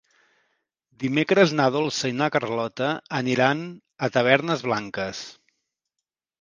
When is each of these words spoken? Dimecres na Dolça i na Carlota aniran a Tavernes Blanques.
Dimecres 1.03 1.53
na 1.59 1.67
Dolça 1.75 2.11
i 2.15 2.17
na 2.23 2.31
Carlota 2.37 2.89
aniran 3.21 3.63
a 4.09 4.13
Tavernes 4.19 4.67
Blanques. 4.73 5.25